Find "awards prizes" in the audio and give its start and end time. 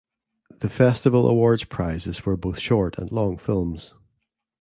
1.29-2.17